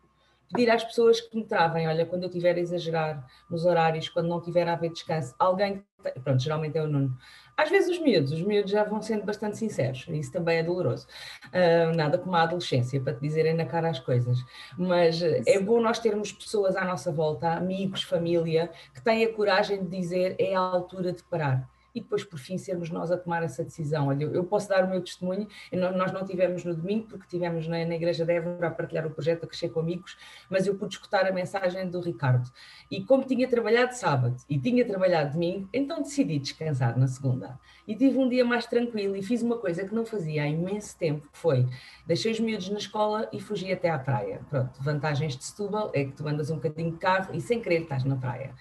pedir 0.51 0.70
às 0.70 0.84
pessoas 0.84 1.22
que 1.22 1.36
me 1.36 1.46
travem, 1.46 1.88
olha, 1.88 2.05
quando 2.05 2.24
eu 2.24 2.29
estiver 2.29 2.55
a 2.55 2.60
exagerar 2.60 3.25
nos 3.50 3.65
horários, 3.65 4.10
quando 4.10 4.27
não 4.27 4.41
tiver 4.41 4.67
a 4.67 4.74
haver 4.74 4.91
descanso, 4.91 5.34
alguém, 5.39 5.84
pronto, 6.24 6.41
geralmente 6.41 6.77
é 6.77 6.81
o 6.81 6.88
Nuno, 6.88 7.15
às 7.58 7.70
vezes 7.70 7.89
os 7.89 8.00
miúdos, 8.00 8.31
os 8.31 8.41
miúdos 8.41 8.72
já 8.72 8.84
vão 8.84 9.01
sendo 9.01 9.24
bastante 9.24 9.58
sinceros, 9.58 10.05
isso 10.10 10.31
também 10.31 10.58
é 10.58 10.63
doloroso. 10.63 11.05
Uh, 11.48 11.96
nada 11.96 12.17
como 12.17 12.36
a 12.36 12.43
adolescência, 12.43 13.00
para 13.00 13.13
te 13.13 13.22
dizerem 13.22 13.53
na 13.53 13.65
cara 13.65 13.89
as 13.89 14.00
coisas. 14.00 14.39
Mas 14.77 15.22
é 15.22 15.60
bom 15.60 15.79
nós 15.79 16.00
termos 16.00 16.31
pessoas 16.31 16.75
à 16.75 16.84
nossa 16.84 17.12
volta, 17.12 17.53
amigos, 17.53 18.03
família, 18.03 18.72
que 18.93 19.01
têm 19.03 19.25
a 19.25 19.34
coragem 19.34 19.84
de 19.84 19.89
dizer 19.89 20.36
é 20.39 20.55
a 20.55 20.60
altura 20.60 21.13
de 21.13 21.24
parar 21.24 21.70
e 21.93 22.01
depois, 22.01 22.24
por 22.24 22.39
fim, 22.39 22.57
sermos 22.57 22.89
nós 22.89 23.12
a 23.12 23.17
tomar 23.17 23.43
essa 23.43 23.63
decisão. 23.63 24.07
Olha, 24.07 24.25
eu 24.25 24.43
posso 24.43 24.69
dar 24.69 24.83
o 24.86 24.89
meu 24.89 25.01
testemunho, 25.01 25.48
nós 25.71 26.12
não 26.12 26.25
tivemos 26.25 26.63
no 26.63 26.75
domingo, 26.75 27.07
porque 27.07 27.27
tivemos 27.27 27.67
na, 27.67 27.86
na 27.86 27.95
Igreja 27.95 28.25
de 28.25 28.33
Évora 28.33 28.67
a 28.67 28.71
partilhar 28.71 29.05
o 29.05 29.12
projeto, 29.12 29.43
a 29.43 29.48
crescer 29.48 29.69
com 29.69 29.79
amigos, 29.79 30.17
mas 30.50 30.67
eu 30.67 30.75
pude 30.75 30.95
escutar 30.95 31.25
a 31.25 31.31
mensagem 31.31 31.89
do 31.89 32.00
Ricardo. 32.00 32.50
E 32.89 33.03
como 33.03 33.24
tinha 33.24 33.48
trabalhado 33.48 33.93
sábado 33.93 34.36
e 34.50 34.57
tinha 34.57 34.86
trabalhado 34.86 35.33
domingo, 35.33 35.69
então 35.74 36.01
decidi 36.01 36.39
descansar 36.39 36.98
na 36.98 37.07
segunda. 37.07 37.60
E 37.88 37.95
tive 37.95 38.17
um 38.17 38.29
dia 38.29 38.45
mais 38.45 38.65
tranquilo 38.65 39.15
e 39.15 39.24
fiz 39.24 39.41
uma 39.41 39.57
coisa 39.57 39.83
que 39.83 39.93
não 39.93 40.05
fazia 40.05 40.43
há 40.43 40.48
imenso 40.48 40.98
tempo, 40.98 41.27
que 41.31 41.38
foi, 41.38 41.67
deixei 42.05 42.31
os 42.31 42.39
miúdos 42.39 42.69
na 42.69 42.77
escola 42.77 43.27
e 43.33 43.39
fugi 43.39 43.71
até 43.71 43.89
à 43.89 43.98
praia. 44.00 44.41
Pronto, 44.50 44.81
vantagens 44.81 45.36
de 45.36 45.43
Setúbal 45.43 45.91
é 45.93 46.05
que 46.05 46.12
tu 46.12 46.27
andas 46.27 46.50
um 46.50 46.55
bocadinho 46.55 46.91
de 46.91 46.98
carro 46.98 47.33
e 47.33 47.41
sem 47.41 47.62
querer 47.62 47.81
estás 47.81 48.03
na 48.03 48.15
praia. 48.15 48.53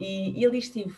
E, 0.00 0.38
e 0.38 0.46
ali 0.46 0.58
estive. 0.58 0.94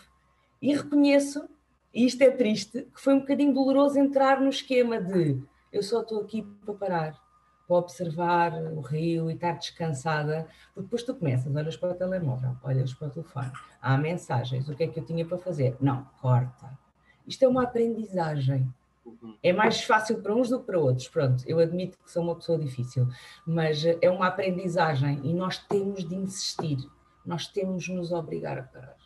E 0.61 0.75
reconheço 0.75 1.49
e 1.93 2.07
isto 2.07 2.23
é 2.23 2.31
triste, 2.31 2.87
que 2.95 3.01
foi 3.01 3.15
um 3.15 3.21
bocadinho 3.21 3.53
doloroso 3.53 3.99
entrar 3.99 4.41
no 4.41 4.49
esquema 4.49 5.01
de 5.01 5.43
eu 5.73 5.83
só 5.83 6.03
estou 6.03 6.21
aqui 6.21 6.43
para 6.65 6.75
parar, 6.75 7.21
para 7.67 7.77
observar 7.77 8.55
o 8.73 8.81
rio 8.81 9.31
e 9.31 9.35
estar 9.35 9.53
descansada, 9.53 10.47
porque 10.75 10.87
depois 10.87 11.03
tu 11.03 11.15
começas, 11.15 11.55
olhas 11.55 11.77
para 11.77 11.91
o 11.91 11.95
telemóvel, 11.95 12.57
olhas 12.63 12.93
para 12.95 13.09
o 13.09 13.11
telefone, 13.11 13.53
há 13.81 13.97
mensagens, 13.97 14.69
o 14.69 14.75
que 14.75 14.85
é 14.85 14.89
que 14.89 14.99
eu 14.99 15.05
tinha 15.05 15.25
para 15.25 15.39
fazer? 15.39 15.77
Não, 15.81 16.05
corta. 16.21 16.79
Isto 17.27 17.45
é 17.45 17.49
uma 17.49 17.65
aprendizagem. 17.65 18.73
Uhum. 19.05 19.37
É 19.43 19.53
mais 19.53 19.83
fácil 19.83 20.21
para 20.21 20.35
uns 20.35 20.49
do 20.49 20.61
que 20.61 20.67
para 20.67 20.79
outros. 20.79 21.09
Pronto, 21.09 21.43
eu 21.47 21.59
admito 21.59 21.99
que 21.99 22.11
sou 22.11 22.23
uma 22.23 22.37
pessoa 22.37 22.59
difícil, 22.59 23.09
mas 23.47 23.85
é 23.85 24.11
uma 24.11 24.27
aprendizagem 24.27 25.21
e 25.25 25.33
nós 25.33 25.59
temos 25.59 26.09
de 26.09 26.15
insistir, 26.15 26.79
nós 27.25 27.47
temos 27.47 27.85
de 27.85 27.93
nos 27.93 28.13
obrigar 28.13 28.59
a 28.59 28.63
parar 28.63 28.97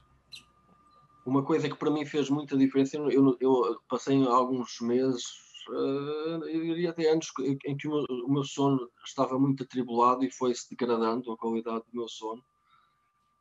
uma 1.25 1.43
coisa 1.43 1.69
que 1.69 1.77
para 1.77 1.91
mim 1.91 2.05
fez 2.05 2.29
muita 2.29 2.57
diferença, 2.57 2.97
eu, 2.97 3.37
eu 3.41 3.81
passei 3.89 4.23
alguns 4.27 4.81
meses, 4.81 5.25
uh, 5.69 6.45
eu 6.47 6.61
diria 6.63 6.91
até 6.91 7.11
anos, 7.11 7.29
em 7.41 7.77
que 7.77 7.89
o 7.89 7.93
meu, 7.93 8.05
o 8.27 8.33
meu, 8.33 8.45
sono 8.45 8.91
estava 9.05 9.39
muito 9.39 9.63
atribulado 9.63 10.25
e 10.25 10.31
foi-se 10.31 10.69
degradando 10.69 11.33
a 11.33 11.37
qualidade 11.37 11.85
do 11.91 11.99
meu 11.99 12.09
sono. 12.09 12.43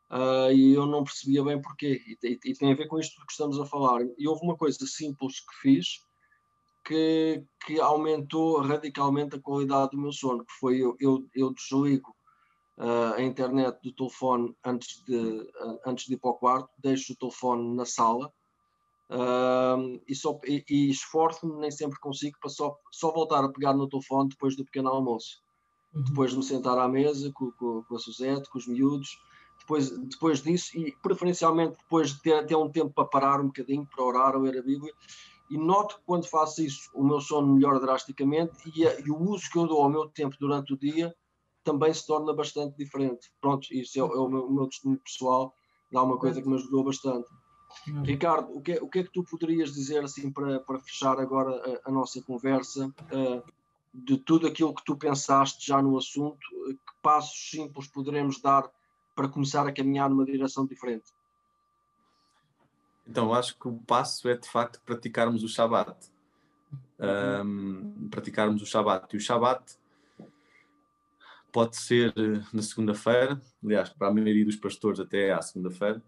Uh, 0.09 0.51
e 0.53 0.73
eu 0.73 0.85
não 0.85 1.03
percebia 1.03 1.43
bem 1.43 1.61
porquê. 1.61 1.99
E, 2.05 2.27
e, 2.27 2.39
e, 2.45 2.53
tem 2.53 2.71
a 2.71 2.75
ver 2.75 2.87
com 2.87 2.99
isto 2.99 3.19
que 3.25 3.31
estamos 3.31 3.59
a 3.59 3.65
falar. 3.65 4.01
E 4.17 4.27
houve 4.27 4.43
uma 4.43 4.55
coisa 4.55 4.85
simples 4.85 5.39
que 5.39 5.55
fiz 5.61 5.87
que, 6.85 7.43
que 7.65 7.79
aumentou 7.79 8.61
radicalmente 8.61 9.35
a 9.35 9.41
qualidade 9.41 9.91
do 9.91 10.01
meu 10.01 10.11
sono, 10.11 10.45
que 10.45 10.53
foi 10.59 10.77
eu, 10.77 10.95
eu, 10.99 11.27
eu 11.33 11.53
desligo 11.53 12.15
uh, 12.77 13.13
a 13.15 13.21
internet 13.21 13.79
do 13.83 13.93
telefone 13.93 14.55
antes 14.63 15.03
de, 15.03 15.15
uh, 15.15 15.79
antes 15.85 16.05
de 16.05 16.13
ir 16.13 16.17
para 16.17 16.31
o 16.31 16.35
quarto, 16.35 16.69
deixo 16.77 17.13
o 17.13 17.15
telefone 17.15 17.75
na 17.75 17.85
sala 17.85 18.31
uh, 19.09 20.01
e, 20.07 20.15
só, 20.15 20.39
e, 20.45 20.63
e 20.69 20.89
esforço-me, 20.89 21.59
nem 21.59 21.71
sempre 21.71 21.99
consigo, 21.99 22.37
para 22.39 22.49
só, 22.49 22.77
só 22.91 23.11
voltar 23.11 23.43
a 23.43 23.49
pegar 23.49 23.73
no 23.73 23.89
telefone 23.89 24.29
depois 24.29 24.55
do 24.55 24.65
pequeno 24.65 24.89
almoço. 24.89 25.41
Uhum. 25.93 26.03
Depois 26.03 26.31
de 26.31 26.37
me 26.37 26.43
sentar 26.43 26.77
à 26.77 26.87
mesa 26.87 27.31
com, 27.33 27.51
com, 27.51 27.83
com 27.83 27.95
a 27.95 27.99
Suzette, 27.99 28.49
com 28.49 28.57
os 28.57 28.67
miúdos, 28.67 29.17
depois, 29.59 29.89
depois 29.89 30.41
disso, 30.41 30.77
e 30.77 30.91
preferencialmente 31.01 31.77
depois 31.77 32.13
de 32.13 32.21
ter, 32.21 32.45
ter 32.45 32.55
um 32.55 32.69
tempo 32.69 32.91
para 32.93 33.05
parar 33.05 33.39
um 33.39 33.47
bocadinho, 33.47 33.87
para 33.87 34.03
orar 34.03 34.35
ou 34.35 34.41
ler 34.41 34.57
a 34.57 34.63
Bíblia, 34.63 34.93
e 35.49 35.57
noto 35.57 35.97
que 35.97 36.01
quando 36.05 36.27
faço 36.27 36.63
isso 36.63 36.89
o 36.93 37.03
meu 37.03 37.21
sono 37.21 37.53
melhora 37.53 37.79
drasticamente 37.79 38.71
e, 38.75 38.87
a, 38.87 38.99
e, 38.99 39.11
o 39.11 39.21
uso 39.21 39.49
que 39.51 39.57
eu 39.57 39.67
dou 39.67 39.81
ao 39.81 39.89
meu 39.89 40.09
tempo 40.09 40.35
durante 40.39 40.73
o 40.73 40.77
dia 40.77 41.13
também 41.63 41.93
se 41.93 42.05
torna 42.05 42.33
bastante 42.33 42.77
diferente. 42.77 43.31
Pronto, 43.39 43.67
isso 43.71 43.97
é, 43.97 44.01
é 44.01 44.03
o, 44.03 44.27
meu, 44.27 44.47
o 44.47 44.53
meu 44.53 44.67
testemunho 44.67 44.99
pessoal, 44.99 45.53
dá 45.91 46.03
uma 46.03 46.17
coisa 46.17 46.41
que 46.41 46.47
me 46.47 46.55
ajudou 46.55 46.83
bastante. 46.83 47.27
Uhum. 47.87 48.03
Ricardo, 48.03 48.55
o 48.55 48.61
que, 48.61 48.73
é, 48.73 48.81
o 48.81 48.87
que 48.87 48.99
é 48.99 49.03
que 49.03 49.11
tu 49.11 49.23
poderias 49.23 49.73
dizer 49.73 50.03
assim 50.03 50.31
para, 50.31 50.59
para 50.59 50.79
fechar 50.79 51.19
agora 51.19 51.79
a, 51.85 51.89
a 51.89 51.91
nossa 51.91 52.21
conversa 52.21 52.87
uh, 52.87 53.43
de 53.93 54.17
tudo 54.17 54.47
aquilo 54.47 54.73
que 54.73 54.83
tu 54.83 54.95
pensaste 54.95 55.65
já 55.65 55.81
no 55.81 55.97
assunto, 55.97 56.39
que 56.67 57.01
passos 57.01 57.49
simples 57.49 57.87
poderemos 57.87 58.41
dar 58.41 58.69
para 59.15 59.27
começar 59.27 59.67
a 59.67 59.71
caminhar 59.71 60.09
numa 60.09 60.25
direção 60.25 60.65
diferente? 60.65 61.11
Então, 63.07 63.33
acho 63.33 63.57
que 63.59 63.67
o 63.67 63.77
passo 63.85 64.29
é 64.29 64.35
de 64.35 64.49
facto 64.49 64.81
praticarmos 64.85 65.43
o 65.43 65.47
Shabat. 65.47 66.11
Um, 66.99 68.07
praticarmos 68.09 68.61
o 68.61 68.65
Shabat. 68.65 69.13
E 69.13 69.17
o 69.17 69.19
Shabat 69.19 69.77
pode 71.53 71.77
ser 71.77 72.11
eh, 72.17 72.43
na 72.51 72.61
segunda-feira, 72.63 73.39
aliás, 73.63 73.89
para 73.89 74.07
a 74.07 74.13
maioria 74.13 74.43
dos 74.43 74.55
pastores 74.55 74.99
até 74.99 75.27
é 75.27 75.31
à 75.31 75.41
segunda-feira, 75.41 76.03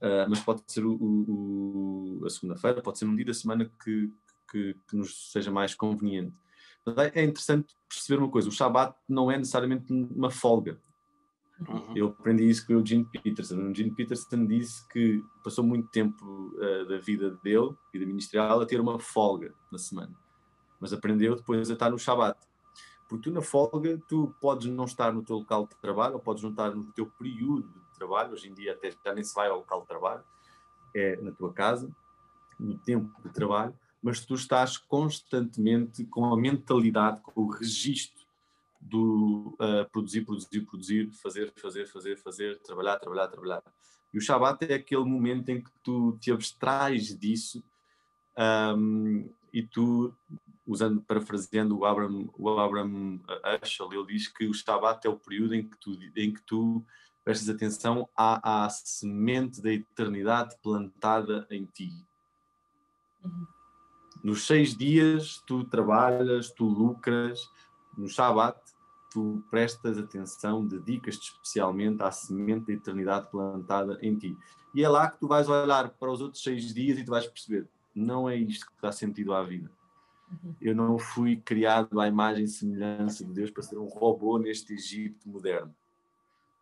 uh, 0.00 0.28
mas 0.28 0.40
pode 0.40 0.62
ser 0.66 0.84
o, 0.84 0.94
o, 0.94 2.22
a 2.24 2.30
segunda-feira, 2.30 2.80
pode 2.80 2.98
ser 2.98 3.04
um 3.04 3.14
dia 3.14 3.26
da 3.26 3.34
semana 3.34 3.70
que, 3.84 4.10
que, 4.50 4.74
que, 4.88 4.96
nos 4.96 5.30
seja 5.30 5.50
mais 5.50 5.74
conveniente. 5.74 6.34
É 7.14 7.22
interessante 7.22 7.74
perceber 7.86 8.22
uma 8.22 8.30
coisa: 8.30 8.48
o 8.48 8.52
Shabat 8.52 8.96
não 9.06 9.30
é 9.30 9.36
necessariamente 9.36 9.92
uma 9.92 10.30
folga. 10.30 10.80
Uhum. 11.68 11.94
Eu 11.94 12.06
aprendi 12.06 12.48
isso 12.48 12.66
com 12.66 12.72
o 12.72 12.76
Eugene 12.76 13.04
Peterson. 13.04 13.56
O 13.56 13.68
Eugene 13.68 13.94
Peterson 13.94 14.46
disse 14.46 14.88
que 14.88 15.22
passou 15.44 15.62
muito 15.62 15.90
tempo 15.90 16.24
uh, 16.24 16.88
da 16.88 16.98
vida 16.98 17.38
dele, 17.44 17.76
vida 17.92 18.06
ministerial, 18.06 18.62
a 18.62 18.66
ter 18.66 18.80
uma 18.80 18.98
folga 18.98 19.52
na 19.70 19.76
semana, 19.76 20.16
mas 20.80 20.94
aprendeu 20.94 21.36
depois 21.36 21.68
a 21.68 21.74
estar 21.74 21.90
no 21.90 21.98
Shabat. 21.98 22.49
Porque 23.10 23.28
tu 23.28 23.34
na 23.34 23.42
folga, 23.42 24.00
tu 24.08 24.32
podes 24.40 24.68
não 24.68 24.84
estar 24.84 25.12
no 25.12 25.24
teu 25.24 25.38
local 25.38 25.66
de 25.66 25.74
trabalho, 25.78 26.14
ou 26.14 26.20
podes 26.20 26.44
não 26.44 26.50
estar 26.50 26.70
no 26.70 26.92
teu 26.92 27.06
período 27.06 27.68
de 27.68 27.98
trabalho, 27.98 28.32
hoje 28.32 28.48
em 28.48 28.54
dia 28.54 28.72
até 28.72 28.92
já 29.04 29.12
nem 29.12 29.24
se 29.24 29.34
vai 29.34 29.48
ao 29.48 29.56
local 29.58 29.80
de 29.80 29.88
trabalho, 29.88 30.22
é 30.94 31.16
na 31.16 31.32
tua 31.32 31.52
casa, 31.52 31.90
no 32.56 32.78
tempo 32.78 33.20
de 33.20 33.30
trabalho, 33.30 33.74
mas 34.00 34.24
tu 34.24 34.34
estás 34.34 34.78
constantemente 34.78 36.04
com 36.04 36.32
a 36.32 36.36
mentalidade, 36.36 37.20
com 37.20 37.40
o 37.40 37.50
registro 37.50 38.24
do 38.80 39.56
uh, 39.58 39.90
produzir, 39.90 40.24
produzir, 40.24 40.60
produzir, 40.60 41.10
fazer, 41.10 41.52
fazer, 41.56 41.86
fazer, 41.88 42.16
fazer, 42.16 42.58
trabalhar, 42.60 42.96
trabalhar, 43.00 43.26
trabalhar. 43.26 43.62
E 44.14 44.18
o 44.18 44.20
Shabat 44.20 44.64
é 44.66 44.74
aquele 44.74 45.04
momento 45.04 45.48
em 45.48 45.60
que 45.60 45.70
tu 45.82 46.16
te 46.20 46.30
abstrais 46.30 47.18
disso 47.18 47.60
um, 48.38 49.28
e 49.52 49.64
tu 49.64 50.14
usando, 50.70 51.02
parafraseando 51.02 51.76
o 51.76 51.84
Abraham, 51.84 52.28
o 52.38 52.48
Abraham 52.50 53.18
Ashel, 53.60 53.92
ele 53.92 54.06
diz 54.06 54.28
que 54.28 54.46
o 54.46 54.54
Shabat 54.54 55.04
é 55.04 55.10
o 55.10 55.18
período 55.18 55.54
em 55.54 55.68
que 55.68 55.76
tu, 55.78 55.98
em 56.16 56.32
que 56.32 56.42
tu 56.42 56.84
prestes 57.24 57.48
atenção 57.48 58.08
à, 58.16 58.64
à 58.64 58.70
semente 58.70 59.60
da 59.60 59.72
eternidade 59.72 60.56
plantada 60.62 61.44
em 61.50 61.64
ti. 61.64 61.92
Uhum. 63.24 63.46
Nos 64.22 64.46
seis 64.46 64.76
dias 64.76 65.42
tu 65.44 65.64
trabalhas, 65.64 66.50
tu 66.50 66.64
lucras, 66.64 67.50
no 67.98 68.08
Shabat 68.08 68.60
tu 69.12 69.42
prestas 69.50 69.98
atenção, 69.98 70.64
dedicas-te 70.64 71.32
especialmente 71.32 72.00
à 72.00 72.12
semente 72.12 72.66
da 72.66 72.74
eternidade 72.74 73.28
plantada 73.28 73.98
em 74.02 74.16
ti. 74.16 74.38
E 74.72 74.84
é 74.84 74.88
lá 74.88 75.10
que 75.10 75.18
tu 75.18 75.26
vais 75.26 75.48
olhar 75.48 75.90
para 75.90 76.12
os 76.12 76.20
outros 76.20 76.44
seis 76.44 76.72
dias 76.72 76.96
e 76.96 77.04
tu 77.04 77.10
vais 77.10 77.26
perceber, 77.26 77.68
não 77.92 78.28
é 78.28 78.36
isto 78.36 78.66
que 78.66 78.80
dá 78.80 78.92
sentido 78.92 79.34
à 79.34 79.42
vida. 79.42 79.68
Eu 80.60 80.74
não 80.74 80.98
fui 80.98 81.36
criado 81.36 82.00
à 82.00 82.06
imagem 82.06 82.44
e 82.44 82.48
semelhança 82.48 83.24
de 83.24 83.32
Deus 83.32 83.50
para 83.50 83.62
ser 83.62 83.78
um 83.78 83.86
robô 83.86 84.38
neste 84.38 84.74
Egito 84.74 85.28
moderno. 85.28 85.74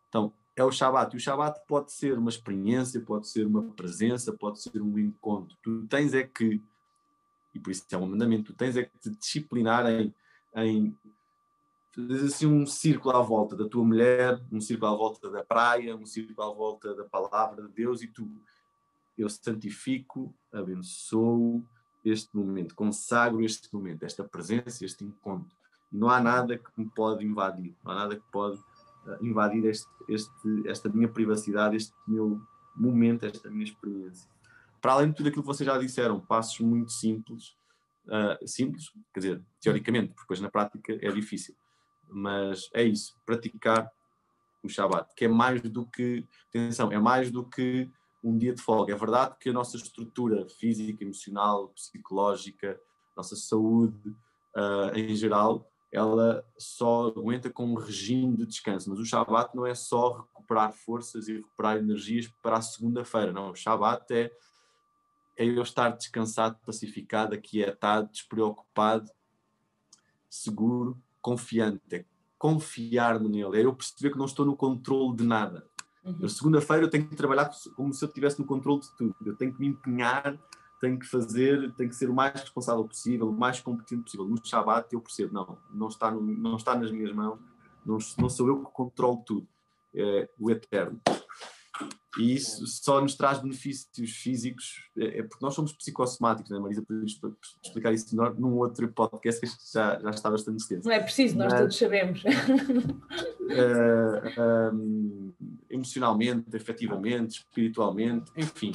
Então, 0.09 0.33
é 0.55 0.63
o 0.63 0.71
Shabat. 0.71 1.15
E 1.15 1.17
o 1.17 1.19
Shabat 1.19 1.61
pode 1.67 1.91
ser 1.91 2.17
uma 2.17 2.29
experiência, 2.29 2.99
pode 2.99 3.27
ser 3.27 3.45
uma 3.45 3.63
presença, 3.63 4.33
pode 4.33 4.61
ser 4.61 4.81
um 4.81 4.97
encontro. 4.97 5.55
Tu 5.61 5.85
tens 5.87 6.13
é 6.13 6.23
que, 6.23 6.61
e 7.53 7.59
por 7.59 7.71
isso 7.71 7.85
é 7.91 7.97
um 7.97 8.07
mandamento, 8.07 8.51
tu 8.51 8.53
tens 8.53 8.75
é 8.75 8.83
que 8.83 8.97
te 8.99 9.09
disciplinar 9.11 9.85
em, 9.87 10.13
em 10.55 10.97
fazer 11.95 12.25
assim 12.25 12.45
um 12.45 12.65
círculo 12.65 13.15
à 13.15 13.21
volta 13.21 13.55
da 13.55 13.67
tua 13.67 13.83
mulher, 13.83 14.39
um 14.51 14.61
círculo 14.61 14.91
à 14.91 14.95
volta 14.95 15.29
da 15.29 15.43
praia, 15.43 15.95
um 15.95 16.05
círculo 16.05 16.41
à 16.47 16.53
volta 16.53 16.93
da 16.93 17.03
palavra 17.03 17.63
de 17.63 17.69
Deus 17.69 18.01
e 18.01 18.07
tu, 18.07 18.29
eu 19.17 19.29
santifico, 19.29 20.33
abençoo, 20.51 21.63
este 22.03 22.35
momento, 22.35 22.75
consagro 22.75 23.43
este 23.43 23.73
momento, 23.73 24.03
esta 24.03 24.23
presença, 24.23 24.85
este 24.85 25.03
encontro. 25.03 25.55
Não 25.91 26.09
há 26.09 26.19
nada 26.19 26.57
que 26.57 26.69
me 26.77 26.89
pode 26.89 27.25
invadir, 27.25 27.75
não 27.83 27.91
há 27.91 27.95
nada 27.95 28.15
que 28.15 28.31
pode 28.31 28.57
uh, 28.57 29.25
invadir 29.25 29.65
este, 29.65 29.89
este, 30.07 30.67
esta 30.67 30.89
minha 30.89 31.07
privacidade, 31.07 31.75
este 31.75 31.93
meu 32.07 32.41
momento, 32.75 33.25
esta 33.25 33.49
minha 33.49 33.63
experiência. 33.63 34.29
Para 34.81 34.93
além 34.93 35.09
de 35.09 35.15
tudo 35.15 35.29
aquilo 35.29 35.43
que 35.43 35.47
vocês 35.47 35.67
já 35.67 35.77
disseram, 35.77 36.19
passos 36.19 36.59
muito 36.59 36.91
simples, 36.91 37.55
uh, 38.05 38.47
simples, 38.47 38.91
quer 39.13 39.19
dizer, 39.19 39.41
teoricamente, 39.59 40.09
porque 40.09 40.21
depois 40.21 40.39
na 40.39 40.49
prática 40.49 40.97
é 41.01 41.11
difícil, 41.11 41.55
mas 42.09 42.69
é 42.73 42.83
isso, 42.83 43.15
praticar 43.25 43.91
o 44.63 44.69
Shabat, 44.69 45.13
que 45.15 45.25
é 45.25 45.27
mais 45.27 45.61
do 45.61 45.85
que, 45.85 46.25
atenção, 46.49 46.91
é 46.91 46.99
mais 46.99 47.31
do 47.31 47.43
que 47.43 47.89
um 48.23 48.37
dia 48.37 48.53
de 48.53 48.61
folga. 48.61 48.93
É 48.93 48.97
verdade 48.97 49.35
que 49.39 49.49
a 49.49 49.53
nossa 49.53 49.77
estrutura 49.77 50.47
física, 50.49 51.03
emocional, 51.03 51.69
psicológica, 51.69 52.79
nossa 53.15 53.35
saúde 53.35 54.09
uh, 54.55 54.95
em 54.95 55.15
geral, 55.15 55.69
ela 55.91 56.45
só 56.57 57.07
aguenta 57.07 57.49
com 57.49 57.65
um 57.65 57.75
regime 57.75 58.37
de 58.37 58.45
descanso. 58.45 58.89
Mas 58.89 58.99
o 58.99 59.05
Shabat 59.05 59.55
não 59.55 59.65
é 59.65 59.73
só 59.73 60.19
recuperar 60.19 60.71
forças 60.71 61.27
e 61.27 61.37
recuperar 61.37 61.77
energias 61.77 62.27
para 62.41 62.57
a 62.57 62.61
segunda-feira, 62.61 63.31
não. 63.31 63.51
O 63.51 63.55
Shabat 63.55 64.05
é, 64.13 64.31
é 65.37 65.45
eu 65.45 65.61
estar 65.61 65.89
descansado, 65.89 66.59
pacificado, 66.65 67.33
aquietado, 67.33 68.11
despreocupado, 68.11 69.09
seguro, 70.29 71.01
confiante. 71.21 71.81
É 71.91 72.05
confiar 72.37 73.19
nele, 73.19 73.57
é 73.57 73.65
eu 73.65 73.75
perceber 73.75 74.11
que 74.11 74.17
não 74.17 74.25
estou 74.25 74.45
no 74.45 74.55
controle 74.55 75.15
de 75.17 75.25
nada. 75.25 75.67
Uhum. 76.19 76.27
Segunda-feira 76.27 76.83
eu 76.83 76.89
tenho 76.89 77.07
que 77.07 77.15
trabalhar 77.15 77.49
como 77.75 77.93
se 77.93 78.03
eu 78.03 78.07
estivesse 78.07 78.39
no 78.39 78.45
controle 78.45 78.81
de 78.81 78.91
tudo. 78.95 79.15
Eu 79.25 79.35
tenho 79.35 79.53
que 79.53 79.59
me 79.59 79.67
empenhar, 79.67 80.37
tenho 80.79 80.97
que 80.97 81.05
fazer, 81.05 81.73
tenho 81.73 81.89
que 81.89 81.95
ser 81.95 82.09
o 82.09 82.13
mais 82.13 82.33
responsável 82.33 82.83
possível, 82.85 83.29
o 83.29 83.37
mais 83.37 83.59
competente 83.59 84.03
possível. 84.03 84.25
No 84.27 84.43
Shabat 84.43 84.93
eu 84.93 85.01
percebo, 85.01 85.33
não, 85.33 85.57
não 85.71 85.87
está, 85.87 86.09
no, 86.09 86.21
não 86.21 86.55
está 86.55 86.75
nas 86.75 86.91
minhas 86.91 87.13
mãos, 87.13 87.39
não, 87.85 87.97
não 88.17 88.29
sou 88.29 88.47
eu 88.47 88.63
que 88.63 88.71
controlo 88.71 89.23
tudo. 89.25 89.47
É 89.93 90.29
o 90.39 90.51
eterno. 90.51 90.99
E 92.17 92.35
isso 92.35 92.65
só 92.65 92.99
nos 92.99 93.15
traz 93.15 93.39
benefícios 93.39 94.11
físicos, 94.11 94.89
é, 94.97 95.19
é 95.19 95.23
porque 95.23 95.45
nós 95.45 95.53
somos 95.53 95.71
psicossomáticos, 95.73 96.51
né, 96.51 96.59
Marisa? 96.59 96.81
Podemos 96.81 97.19
explicar 97.63 97.93
isso 97.93 98.15
num 98.15 98.57
outro 98.57 98.91
podcast 98.91 99.39
que 99.39 99.47
já, 99.71 99.99
já 99.99 100.09
está 100.09 100.29
bastante 100.29 100.57
extenso. 100.57 100.87
Não 100.87 100.95
é 100.95 100.99
preciso, 100.99 101.37
nós 101.37 101.51
Mas, 101.51 101.61
todos 101.61 101.77
sabemos. 101.77 102.23
uh, 102.23 102.27
um, 104.73 105.33
emocionalmente, 105.69 106.45
efetivamente, 106.53 107.39
espiritualmente, 107.39 108.31
enfim. 108.35 108.73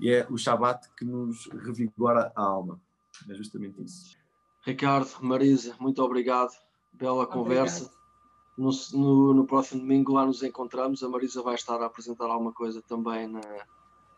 E 0.00 0.10
é 0.10 0.26
o 0.30 0.36
Shabat 0.36 0.88
que 0.96 1.04
nos 1.04 1.48
revigora 1.64 2.32
a 2.36 2.42
alma. 2.42 2.80
É 3.28 3.34
justamente 3.34 3.82
isso. 3.82 4.16
Ricardo, 4.64 5.10
Marisa, 5.20 5.74
muito 5.80 6.02
obrigado. 6.02 6.52
Bela 6.92 7.26
conversa. 7.26 7.90
No, 8.56 8.70
no, 8.94 9.34
no, 9.34 9.46
próximo 9.46 9.80
domingo 9.80 10.14
lá 10.14 10.24
nos 10.24 10.42
encontramos. 10.42 11.02
A 11.02 11.08
Marisa 11.08 11.42
vai 11.42 11.54
estar 11.54 11.80
a 11.82 11.86
apresentar 11.86 12.24
alguma 12.24 12.52
coisa 12.52 12.82
também 12.82 13.28
na, 13.28 13.40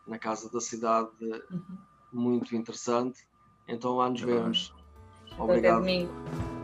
na 0.07 0.17
Casa 0.17 0.49
da 0.49 0.61
Cidade, 0.61 1.09
uhum. 1.21 1.77
muito 2.11 2.55
interessante. 2.55 3.27
Então 3.67 3.97
lá 3.97 4.09
nos 4.09 4.21
vemos. 4.21 4.73
Obrigado. 5.37 5.73
Até 5.73 5.79
domingo. 5.79 6.11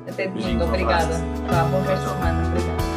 Até 0.07 0.27
domingo. 0.27 0.63
Obrigada. 0.63 1.13
Tá, 1.49 1.65
bom 1.65 1.81
resto 1.81 2.03
de 2.03 2.09
semana. 2.11 2.47
Obrigada. 2.49 2.94